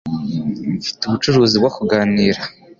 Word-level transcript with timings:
Mfite 0.77 1.01
ubucuruzi 1.05 1.55
bwo 1.61 1.69
kuganira 1.77 2.41